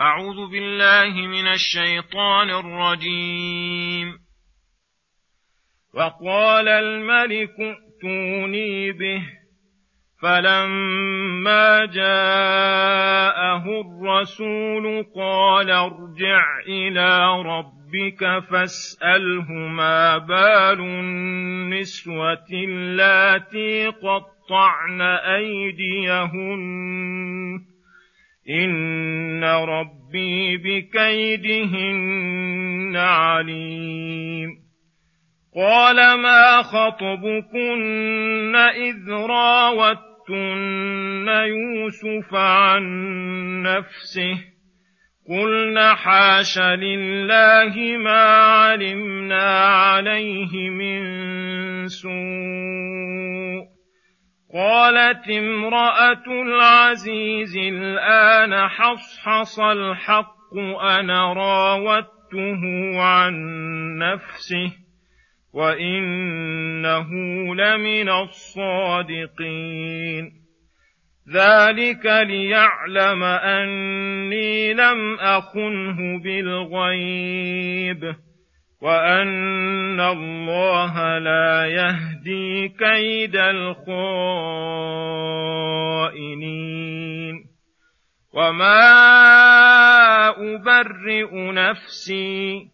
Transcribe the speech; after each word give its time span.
أعوذ 0.00 0.50
بالله 0.50 1.26
من 1.26 1.46
الشيطان 1.46 2.50
الرجيم. 2.50 4.18
وقال 5.94 6.68
الملك 6.68 7.50
ائتوني 7.60 8.92
به 8.92 9.22
فلما 10.22 11.84
جاءه 11.84 13.64
الرسول 13.80 15.06
قال 15.16 15.70
ارجع 15.70 16.58
إلى 16.68 17.42
ربك 17.42 18.38
فاسأله 18.50 19.52
ما 19.52 20.18
بال 20.18 20.80
النسوة 20.80 22.46
اللاتي 22.52 23.86
قطعن 23.86 25.00
أيديهن. 25.36 26.60
إن 28.48 29.44
ربي 29.44 30.56
بكيدهن 30.56 32.00
عليم 32.96 34.50
قال 35.56 35.96
ما 35.96 36.62
خطبكن 36.62 38.56
إذ 38.56 39.10
راوتن 39.10 40.00
يوسف 41.28 42.34
عن 42.34 42.82
نفسه 43.62 44.38
قلن 45.28 45.78
حاش 45.94 46.58
لله 46.58 47.96
ما 47.96 48.22
علمنا 48.22 49.66
عليه 49.66 50.70
من 50.70 51.02
سوء 51.88 53.69
قالت 54.54 55.28
امرأة 55.28 56.24
العزيز 56.42 57.56
الآن 57.56 58.68
حصحص 58.68 59.60
الحق 59.60 60.56
أنا 60.82 61.32
راودته 61.32 62.62
عن 63.00 63.34
نفسه 63.98 64.72
وإنه 65.52 67.08
لمن 67.54 68.08
الصادقين. 68.08 69.60
ذلك 71.34 72.06
ليعلم 72.06 73.22
أني 73.24 74.74
لم 74.74 75.18
أخنه 75.20 76.18
بالغيب. 76.22 78.14
وان 78.80 80.00
الله 80.00 81.18
لا 81.18 81.66
يهدي 81.66 82.68
كيد 82.68 83.36
الخائنين 83.36 83.90
وما 88.34 88.88
ابرئ 90.28 91.52
نفسي 91.52 92.70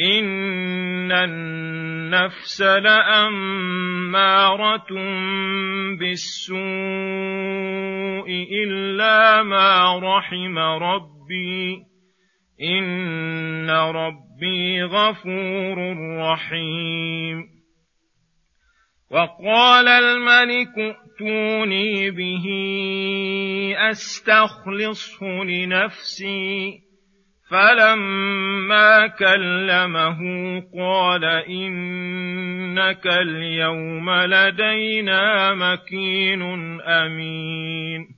ان 0.00 1.12
النفس 1.12 2.62
لاماره 2.62 3.66
بالسوء 5.98 6.58
الا 8.64 9.42
ما 9.42 9.98
رحم 9.98 10.58
ربي 10.58 11.88
ان 12.62 13.70
ربي 13.70 14.82
غفور 14.82 15.96
رحيم 16.18 17.58
وقال 19.10 19.88
الملك 19.88 20.78
ائتوني 20.78 22.10
به 22.10 22.46
استخلصه 23.90 25.24
لنفسي 25.44 26.88
فلما 27.50 29.06
كلمه 29.06 30.20
قال 30.78 31.24
انك 31.24 33.06
اليوم 33.06 34.10
لدينا 34.10 35.54
مكين 35.54 36.42
امين 36.80 38.17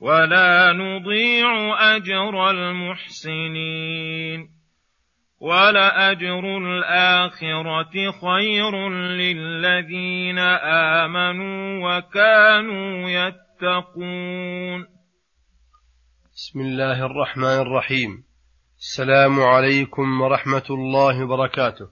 ولا 0.00 0.72
نضيع 0.72 1.74
أجر 1.96 2.50
المحسنين 2.50 4.50
ولاجر 5.40 6.58
الآخرة 6.58 8.10
خير 8.10 8.88
للذين 8.90 10.38
آمنوا 10.98 11.80
وكانوا 11.84 13.08
يتقون. 13.08 14.86
بسم 16.34 16.60
الله 16.60 17.06
الرحمن 17.06 17.58
الرحيم. 17.66 18.24
السلام 18.78 19.40
عليكم 19.40 20.20
ورحمة 20.20 20.66
الله 20.70 21.24
وبركاته. 21.24 21.88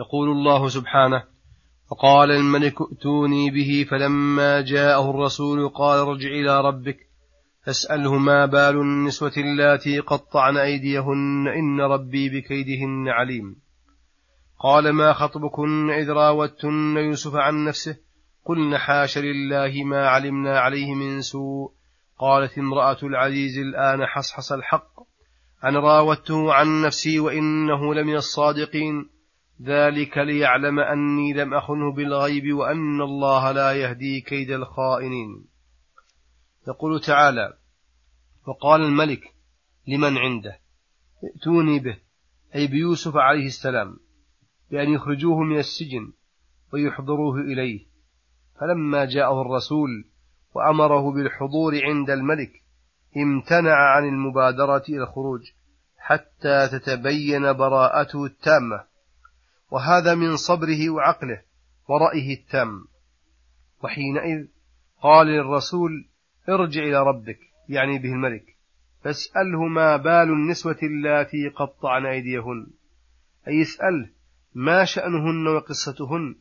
يقول 0.00 0.28
الله 0.28 0.68
سبحانه 0.68 1.24
فقال 1.90 2.30
الملك 2.30 2.74
ائتوني 2.80 3.50
به 3.50 3.86
فلما 3.90 4.60
جاءه 4.60 5.10
الرسول 5.10 5.68
قال 5.68 5.98
ارجع 5.98 6.28
إلى 6.28 6.60
ربك 6.60 7.09
فاسأله 7.66 8.18
ما 8.18 8.46
بال 8.46 8.76
النسوة 8.76 9.32
اللاتي 9.36 9.98
قطعن 9.98 10.56
أيديهن 10.56 11.48
إن 11.48 11.80
ربي 11.80 12.28
بكيدهن 12.28 13.08
عليم. 13.08 13.56
قال 14.60 14.92
ما 14.92 15.12
خطبكن 15.12 15.90
إذ 15.90 16.10
راوتن 16.10 16.96
يوسف 16.96 17.36
عن 17.36 17.64
نفسه؟ 17.64 17.96
قلن 18.44 18.78
حاش 18.78 19.18
لله 19.18 19.84
ما 19.84 20.08
علمنا 20.08 20.58
عليه 20.58 20.94
من 20.94 21.20
سوء. 21.20 21.72
قالت 22.18 22.58
امرأة 22.58 22.98
العزيز 23.02 23.58
الآن 23.58 24.06
حصحص 24.06 24.52
الحق. 24.52 25.00
أنا 25.64 25.80
راودته 25.80 26.52
عن 26.52 26.82
نفسي 26.82 27.20
وإنه 27.20 27.94
لمن 27.94 28.14
الصادقين. 28.14 29.10
ذلك 29.62 30.18
ليعلم 30.18 30.78
أني 30.78 31.32
لم 31.32 31.54
أخنه 31.54 31.92
بالغيب 31.92 32.54
وأن 32.54 33.00
الله 33.00 33.52
لا 33.52 33.72
يهدي 33.72 34.20
كيد 34.20 34.50
الخائنين. 34.50 35.49
يقول 36.68 37.00
تعالى 37.00 37.52
وقال 38.46 38.80
الملك 38.80 39.34
لمن 39.88 40.18
عنده 40.18 40.58
ائتوني 41.24 41.78
به 41.78 41.98
أي 42.54 42.66
بيوسف 42.66 43.16
عليه 43.16 43.46
السلام 43.46 43.96
بأن 44.70 44.92
يخرجوه 44.92 45.38
من 45.38 45.58
السجن 45.58 46.12
ويحضروه 46.72 47.40
إليه. 47.40 47.86
فلما 48.60 49.04
جاءه 49.04 49.42
الرسول 49.42 50.04
وأمره 50.54 51.12
بالحضور 51.12 51.84
عند 51.84 52.10
الملك 52.10 52.62
امتنع 53.16 53.74
عن 53.96 54.08
المبادرة 54.08 54.82
إلى 54.88 55.02
الخروج 55.02 55.40
حتى 55.98 56.68
تتبين 56.68 57.52
براءته 57.52 58.24
التامة. 58.24 58.84
وهذا 59.70 60.14
من 60.14 60.36
صبره 60.36 60.90
وعقله 60.90 61.42
ورأيه 61.88 62.34
التام. 62.34 62.84
وحينئذ 63.82 64.46
قال 65.02 65.26
للرسول 65.26 66.09
ارجع 66.50 66.82
إلى 66.82 67.02
ربك 67.02 67.38
يعني 67.68 67.98
به 67.98 68.12
الملك. 68.12 68.56
فاسأله 69.04 69.64
ما 69.64 69.96
بال 69.96 70.32
النسوة 70.32 70.78
اللاتي 70.82 71.48
قطعن 71.48 72.06
أيديهن. 72.06 72.66
أي 73.48 73.62
اسأله 73.62 74.08
ما 74.54 74.84
شأنهن 74.84 75.46
وقصتهن 75.46 76.34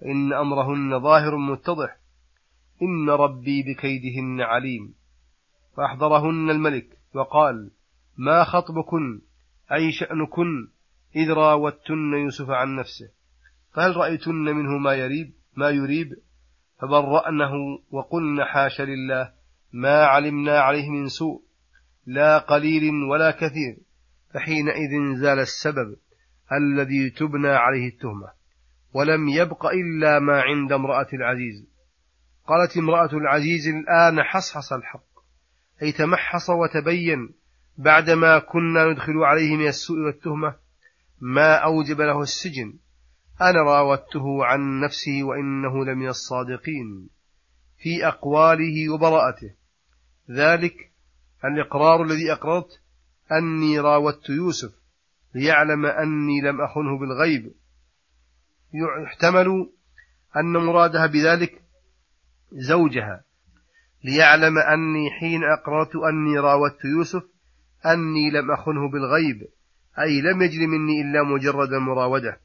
فإن 0.00 0.32
أمرهن 0.32 1.00
ظاهر 1.00 1.36
متضح. 1.36 1.96
إن 2.82 3.10
ربي 3.10 3.62
بكيدهن 3.62 4.40
عليم. 4.40 4.94
فأحضرهن 5.76 6.50
الملك 6.50 6.86
وقال 7.14 7.70
ما 8.16 8.44
خطبكن؟ 8.44 9.20
أي 9.72 9.92
شأنكن؟ 9.92 10.68
إذ 11.16 11.32
راوتن 11.32 12.12
يوسف 12.12 12.50
عن 12.50 12.76
نفسه. 12.76 13.10
فهل 13.74 13.96
رأيتن 13.96 14.34
منه 14.34 14.78
ما 14.78 14.94
يريب 14.94 15.32
ما 15.56 15.70
يريب؟ 15.70 16.14
فبرأنه 16.80 17.52
وقلن 17.90 18.44
حاش 18.44 18.80
لله. 18.80 19.37
ما 19.72 20.04
علمنا 20.04 20.60
عليه 20.60 20.90
من 20.90 21.08
سوء 21.08 21.42
لا 22.06 22.38
قليل 22.38 23.04
ولا 23.10 23.30
كثير 23.30 23.76
فحينئذ 24.34 25.16
زال 25.16 25.38
السبب 25.38 25.96
الذي 26.52 27.10
تبنى 27.10 27.48
عليه 27.48 27.88
التهمة 27.88 28.32
ولم 28.92 29.28
يبق 29.28 29.66
إلا 29.66 30.18
ما 30.18 30.40
عند 30.42 30.72
امرأة 30.72 31.06
العزيز. 31.12 31.66
قالت 32.46 32.76
امرأة 32.76 33.12
العزيز 33.12 33.68
الآن 33.68 34.22
حصحص 34.22 34.72
الحق 34.72 35.08
أي 35.82 35.92
تمحص 35.92 36.50
وتبين 36.50 37.34
بعدما 37.78 38.38
كنا 38.38 38.92
ندخل 38.92 39.18
عليه 39.18 39.56
من 39.56 39.66
السوء 39.66 39.98
والتهمة 39.98 40.54
ما 41.20 41.54
أوجب 41.54 42.00
له 42.00 42.22
السجن 42.22 42.74
أنا 43.40 43.62
راودته 43.62 44.44
عن 44.44 44.80
نفسه 44.80 45.22
وإنه 45.22 45.84
لمن 45.84 46.08
الصادقين. 46.08 47.08
في 47.78 48.06
أقواله 48.06 48.92
وبراءته. 48.94 49.54
ذلك 50.30 50.74
الإقرار 51.44 52.02
الذي 52.02 52.32
أقررت 52.32 52.80
أني 53.32 53.80
راودت 53.80 54.30
يوسف 54.30 54.72
ليعلم 55.34 55.86
أني 55.86 56.40
لم 56.40 56.60
أخنه 56.60 56.98
بالغيب. 56.98 57.52
يحتمل 59.04 59.70
أن 60.36 60.52
مرادها 60.52 61.06
بذلك 61.06 61.62
زوجها. 62.52 63.24
ليعلم 64.04 64.58
أني 64.58 65.10
حين 65.10 65.44
أقررت 65.44 65.96
أني 65.96 66.38
راودت 66.38 66.84
يوسف 66.84 67.22
أني 67.86 68.30
لم 68.30 68.50
أخنه 68.50 68.90
بالغيب 68.90 69.48
أي 69.98 70.20
لم 70.20 70.42
يجر 70.42 70.66
مني 70.66 71.02
إلا 71.02 71.22
مجرد 71.22 71.72
المراودة. 71.72 72.40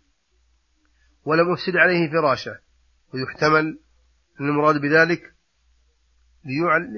ولم 1.25 1.51
أفسد 1.51 1.75
عليه 1.75 2.11
فراشه. 2.11 2.59
ويحتمل 3.13 3.79
المراد 4.39 4.81
بذلك 4.81 5.33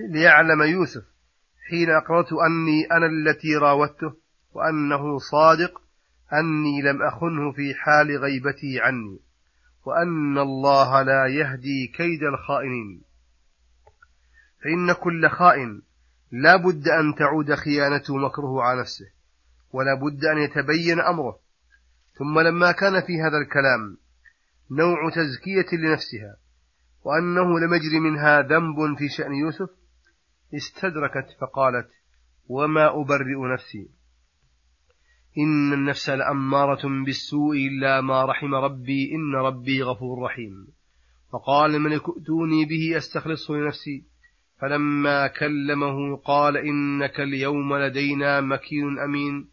ليعلم 0.10 0.62
يوسف 0.62 1.04
حين 1.70 1.90
أقررت 1.90 2.34
أني 2.34 2.86
أنا 2.92 3.06
التي 3.06 3.56
راودته 3.56 4.14
وأنه 4.54 5.20
صادق 5.20 5.82
أني 6.34 6.82
لم 6.82 7.02
أخنه 7.02 7.52
في 7.52 7.74
حال 7.74 8.18
غيبتي 8.18 8.82
عني 8.82 9.20
وأن 9.86 10.38
الله 10.38 11.02
لا 11.02 11.28
يهدي 11.28 11.88
كيد 11.88 12.24
الخائنين. 12.24 13.02
فإن 14.64 14.94
كل 14.94 15.30
خائن 15.30 15.82
لا 16.32 16.56
بد 16.56 16.88
أن 16.88 17.16
تعود 17.16 17.56
خيانته 17.56 18.18
مكره 18.18 18.62
على 18.64 18.82
نفسه 18.82 19.06
ولا 19.72 19.94
بد 19.94 20.26
أن 20.26 20.38
يتبين 20.38 21.00
أمره. 21.00 21.40
ثم 22.18 22.40
لما 22.40 22.72
كان 22.72 23.02
في 23.02 23.22
هذا 23.22 23.38
الكلام 23.38 23.98
نوع 24.72 25.10
تزكية 25.10 25.78
لنفسها 25.78 26.38
وأنه 27.06 27.60
لم 27.60 27.74
يجري 27.74 28.00
منها 28.00 28.42
ذنب 28.42 28.98
في 28.98 29.10
شأن 29.18 29.34
يوسف 29.34 29.70
استدركت 30.56 31.28
فقالت 31.42 31.90
وما 32.48 33.02
أبرئ 33.02 33.54
نفسي. 33.54 33.90
إن 35.38 35.74
النفس 35.74 36.10
لأمارة 36.10 37.04
بالسوء 37.06 37.58
إلا 37.58 38.02
ما 38.02 38.26
رحم 38.26 38.56
ربي 38.56 39.12
إن 39.16 39.36
ربي 39.36 39.84
غفور 39.84 40.24
رحيم. 40.24 40.68
فقال 41.34 41.76
الملك 41.76 42.02
ائتوني 42.10 42.66
به 42.66 42.98
أستخلصه 42.98 43.54
لنفسي. 43.54 44.04
فلما 44.62 45.28
كلمه 45.28 46.18
قال 46.18 46.58
إنك 46.58 47.20
اليوم 47.20 47.76
لدينا 47.76 48.42
مكين 48.42 49.00
أمين. 49.00 49.50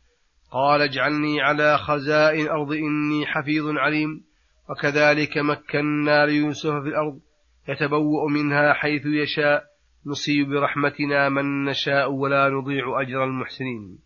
قال 0.53 0.81
اجعلني 0.81 1.41
على 1.41 1.79
خزائن 1.79 2.45
الأرض 2.45 2.73
إني 2.73 3.27
حفيظ 3.27 3.67
عليم. 3.67 4.25
وكذلك 4.71 5.39
مكنا 5.39 6.27
ليوسف 6.27 6.71
في 6.71 6.89
الأرض. 6.89 7.21
يتبوأ 7.69 8.31
منها 8.31 8.73
حيث 8.73 9.07
يشاء 9.07 9.65
نصيب 10.07 10.49
برحمتنا 10.49 11.29
من 11.29 11.65
نشاء 11.65 12.11
ولا 12.11 12.49
نضيع 12.49 13.01
أجر 13.01 13.25
المحسنين. 13.25 13.99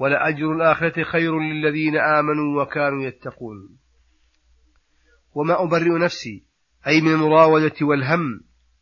ولأجر 0.00 0.52
الآخرة 0.52 1.02
خير 1.02 1.38
للذين 1.38 1.96
آمنوا 1.96 2.62
وكانوا 2.62 3.04
يتقون. 3.04 3.78
وما 5.34 5.62
أبرئ 5.62 5.98
نفسي 6.04 6.44
أي 6.86 7.00
من 7.00 7.12
المراودة 7.12 7.74
والهم 7.82 8.40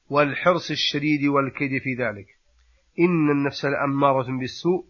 والحرص 0.09 0.71
الشديد 0.71 1.25
والكيد 1.25 1.83
في 1.83 1.95
ذلك. 1.95 2.27
إن 3.01 3.31
النفس 3.31 3.65
لأمارة 3.65 4.39
بالسوء 4.39 4.87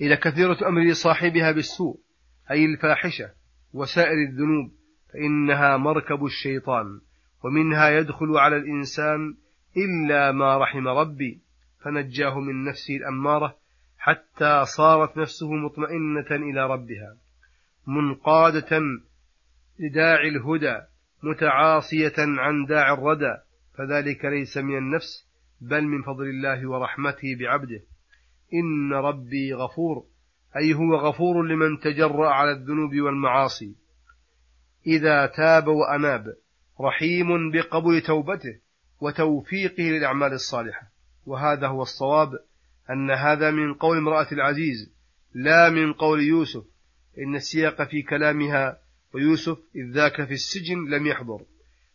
إلى 0.00 0.16
كثيرة 0.16 0.68
أمر 0.68 0.92
صاحبها 0.92 1.52
بالسوء 1.52 2.00
أي 2.50 2.64
الفاحشة 2.64 3.30
وسائر 3.72 4.28
الذنوب 4.28 4.72
فإنها 5.12 5.76
مركب 5.76 6.24
الشيطان. 6.24 7.00
ومنها 7.44 7.90
يدخل 7.90 8.36
على 8.36 8.56
الإنسان 8.56 9.34
إلا 9.76 10.32
ما 10.32 10.58
رحم 10.58 10.88
ربي. 10.88 11.40
فنجاه 11.84 12.40
من 12.40 12.64
نفسه 12.64 12.96
الأمارة 12.96 13.56
حتى 13.98 14.64
صارت 14.76 15.16
نفسه 15.16 15.52
مطمئنة 15.52 16.30
إلى 16.30 16.66
ربها 16.66 17.16
منقادة 17.86 18.80
لداعي 19.78 20.28
الهدى 20.28 20.80
متعاصية 21.22 22.14
عن 22.18 22.64
داعي 22.64 22.92
الردى. 22.92 23.34
فذلك 23.78 24.24
ليس 24.24 24.56
من 24.56 24.78
النفس 24.78 25.28
بل 25.60 25.84
من 25.84 26.02
فضل 26.02 26.24
الله 26.24 26.70
ورحمته 26.70 27.36
بعبده. 27.40 27.80
إن 28.54 28.92
ربي 28.92 29.54
غفور 29.54 30.04
أي 30.56 30.74
هو 30.74 30.94
غفور 30.94 31.42
لمن 31.42 31.80
تجرأ 31.80 32.28
على 32.28 32.52
الذنوب 32.52 33.00
والمعاصي. 33.00 33.76
إذا 34.86 35.26
تاب 35.26 35.66
وأناب 35.66 36.24
رحيم 36.80 37.50
بقبول 37.50 38.00
توبته 38.00 38.58
وتوفيقه 39.00 39.82
للأعمال 39.82 40.32
الصالحة. 40.32 40.82
وهذا 41.26 41.66
هو 41.66 41.82
الصواب 41.82 42.30
أن 42.90 43.10
هذا 43.10 43.50
من 43.50 43.74
قول 43.74 43.96
امرأة 43.96 44.26
العزيز 44.32 44.92
لا 45.34 45.70
من 45.70 45.92
قول 45.92 46.20
يوسف. 46.22 46.64
إن 47.18 47.34
السياق 47.34 47.82
في 47.82 48.02
كلامها 48.02 48.78
ويوسف 49.14 49.58
إذ 49.76 49.90
ذاك 49.92 50.24
في 50.24 50.32
السجن 50.32 50.88
لم 50.90 51.06
يحضر. 51.06 51.40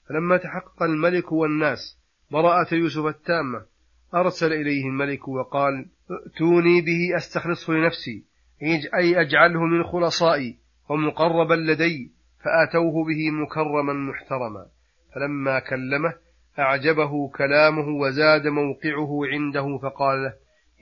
فلما 0.10 0.38
تحقق 0.38 0.84
الملك 0.84 1.32
والناس 1.32 1.98
براءة 2.32 2.76
يوسف 2.76 3.06
التامة 3.06 3.66
أرسل 4.16 4.54
إليه 4.54 4.86
الملك 4.86 5.28
وقال 5.28 5.86
ائتوني 6.12 6.82
به 6.82 7.18
أستخلصه 7.18 7.74
لنفسي. 7.74 8.24
أي 8.96 9.22
أجعله 9.22 9.66
من 9.66 9.84
خلصائي 9.84 10.58
ومقربا 10.90 11.54
لدي. 11.54 12.12
فأتوه 12.44 13.06
به 13.06 13.32
مكرما 13.32 13.94
محترما 13.94 14.66
فلما 15.16 15.60
كلمه 15.60 16.14
أعجبه 16.60 17.30
كلامه 17.30 17.88
وزاد 17.88 18.48
موقعه 18.48 19.20
عنده 19.34 19.78
فقال 19.78 20.24
له 20.24 20.34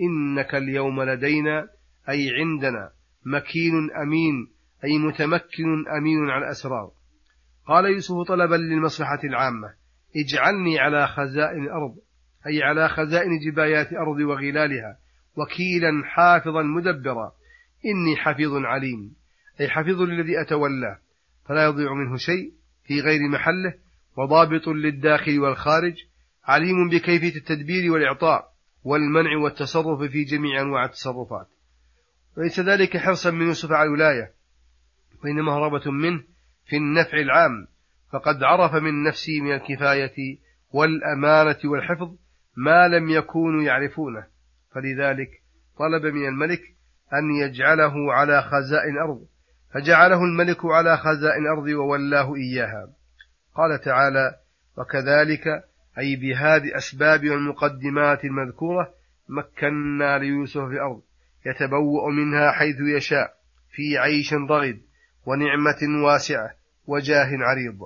إنك 0.02 0.56
اليوم 0.56 1.04
لدينا 1.04 1.68
أي 2.10 2.30
عندنا 2.40 2.92
مكين 3.26 3.92
أمين 4.02 4.48
أي 4.84 4.98
متمكن 4.98 5.88
أمين 5.98 6.30
على 6.30 6.46
الأسرار 6.46 6.92
قال 7.68 7.86
يوسف 7.86 8.16
طلبا 8.28 8.56
للمصلحة 8.56 9.20
العامة 9.24 9.74
اجعلني 10.16 10.80
على 10.80 11.08
خزائن 11.08 11.64
الأرض 11.64 11.96
أي 12.48 12.64
على 12.64 12.90
خزائن 12.90 13.40
جبايات 13.40 13.94
أرض 13.94 14.20
وغلالها 14.20 14.98
وكيلا 15.38 16.06
حافظا 16.06 16.62
مدبرا 16.62 17.32
إني 17.86 18.16
حفيظ 18.16 18.54
عليم 18.54 19.16
أي 19.62 19.70
حفيظ 19.70 20.02
للذي 20.02 20.42
أتولاه. 20.42 21.00
فلا 21.48 21.66
يضيع 21.66 21.94
منه 21.94 22.18
شيء 22.18 22.54
في 22.84 23.02
غير 23.02 23.30
محله 23.30 23.74
وضابط 24.18 24.68
للداخل 24.68 25.40
والخارج 25.40 25.96
عليم 26.46 26.90
بكيفية 26.90 27.36
التدبير 27.36 27.92
والإعطاء 27.92 28.54
والمنع 28.84 29.38
والتصرف 29.38 30.12
في 30.12 30.24
جميع 30.24 30.62
أنواع 30.62 30.86
التصرفات. 30.86 31.48
وليس 32.38 32.60
ذلك 32.60 32.98
حرصا 32.98 33.32
من 33.32 33.46
يوسف 33.46 33.72
على 33.72 33.88
الولاية 33.88 34.32
وإنما 35.24 35.52
هربة 35.52 35.92
منه 35.92 36.24
في 36.66 36.78
النفع 36.78 37.18
العام. 37.18 37.68
فقد 38.14 38.44
عرف 38.44 38.74
من 38.74 39.04
نفسه 39.04 39.42
من 39.42 39.54
الكفاية 39.54 40.38
والأمانة 40.72 41.60
والحفظ 41.66 42.16
ما 42.58 42.88
لم 42.88 43.10
يكونوا 43.10 43.64
يعرفونه. 43.64 44.28
فلذلك 44.72 45.30
طلب 45.78 46.06
من 46.06 46.28
الملك 46.28 46.62
أن 47.14 47.32
يجعله 47.32 48.14
على 48.14 48.42
خزائن 48.42 48.94
الأرض 48.94 49.26
فجعله 49.74 50.24
الملك 50.24 50.66
على 50.66 50.98
خزائن 50.98 51.42
الأرض 51.42 51.68
وولاه 51.68 52.36
إياها. 52.36 52.90
قال 53.56 53.82
تعالى 53.82 54.36
وكذلك 54.78 55.48
أي 56.00 56.16
بهذه 56.16 56.78
أسباب 56.78 57.30
والمقدمات 57.30 58.26
المذكورة 58.26 58.94
مكنا 59.30 60.18
ليوسف 60.18 60.62
في 60.62 60.74
الأرض 60.74 61.02
يتبوأ 61.46 62.12
منها 62.12 62.52
حيث 62.52 62.76
يشاء 62.80 63.34
في 63.72 63.98
عيش 63.98 64.34
رغد 64.34 64.82
ونعمة 65.26 66.06
واسعة 66.06 66.50
وجاه 66.88 67.28
عريض. 67.32 67.80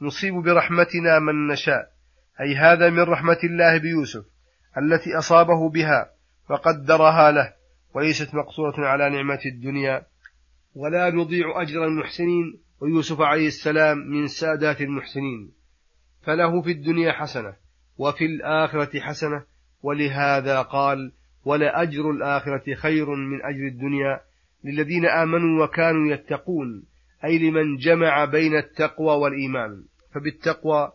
نصيب 0.00 0.34
برحمتنا 0.34 1.18
من 1.18 1.46
نشاء 1.46 1.90
أي 2.40 2.56
هذا 2.56 2.90
من 2.90 3.00
رحمة 3.00 3.38
الله 3.44 3.78
بيوسف 3.78 4.24
التي 4.78 5.18
أصابه 5.18 5.68
بها 5.70 6.10
وقدرها 6.50 7.30
له 7.30 7.52
وليست 7.94 8.34
مقصورة 8.34 8.86
على 8.86 9.10
نعمة 9.10 9.40
الدنيا. 9.46 10.02
ولا 10.74 11.10
نضيع 11.10 11.62
أجر 11.62 11.84
المحسنين 11.84 12.60
ويوسف 12.80 13.20
عليه 13.20 13.46
السلام 13.46 13.98
من 13.98 14.26
سادات 14.26 14.80
المحسنين. 14.80 15.52
فله 16.22 16.62
في 16.62 16.70
الدنيا 16.70 17.12
حسنة 17.12 17.56
وفي 17.98 18.24
الآخرة 18.24 19.00
حسنة 19.00 19.44
ولهذا 19.82 20.62
قال 20.62 21.12
ولأجر 21.44 22.10
الآخرة 22.10 22.74
خير 22.74 23.10
من 23.14 23.42
أجر 23.42 23.66
الدنيا 23.66 24.20
للذين 24.64 25.06
آمنوا 25.06 25.64
وكانوا 25.64 26.12
يتقون 26.12 26.84
أي 27.24 27.38
لمن 27.38 27.76
جمع 27.76 28.24
بين 28.24 28.56
التقوى 28.56 29.16
والإيمان. 29.16 29.84
فبالتقوى 30.14 30.92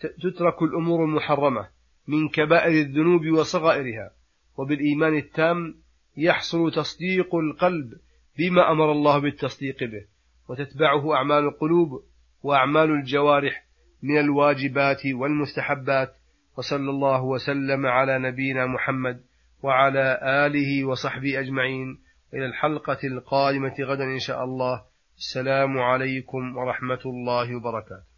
تترك 0.00 0.62
الأمور 0.62 1.04
المحرمة 1.04 1.68
من 2.08 2.28
كبائر 2.28 2.80
الذنوب 2.80 3.26
وصغائرها 3.26 4.10
وبالإيمان 4.56 5.16
التام 5.16 5.74
يحصل 6.16 6.72
تصديق 6.72 7.34
القلب 7.34 7.92
بما 8.38 8.72
أمر 8.72 8.92
الله 8.92 9.18
بالتصديق 9.18 9.84
به 9.84 10.04
وتتبعه 10.48 11.14
أعمال 11.14 11.44
القلوب 11.44 12.02
وأعمال 12.42 12.90
الجوارح 12.90 13.66
من 14.02 14.18
الواجبات 14.18 15.06
والمستحبات 15.06 16.14
وصلى 16.58 16.90
الله 16.90 17.22
وسلم 17.22 17.86
على 17.86 18.18
نبينا 18.18 18.66
محمد 18.66 19.20
وعلى 19.62 20.20
آله 20.22 20.84
وصحبه 20.84 21.40
أجمعين. 21.40 21.98
إلى 22.34 22.46
الحلقة 22.46 22.98
القادمة 23.04 23.74
غدا 23.80 24.04
إن 24.04 24.18
شاء 24.18 24.44
الله. 24.44 24.82
السلام 25.16 25.78
عليكم 25.78 26.56
ورحمة 26.56 27.00
الله 27.06 27.56
وبركاته. 27.56 28.15